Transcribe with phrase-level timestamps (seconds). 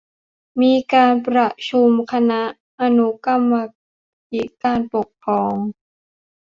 [0.61, 2.41] มีการประชุมคณะ
[2.81, 3.63] อนุกรรมา
[4.31, 5.55] ธิการปกครอง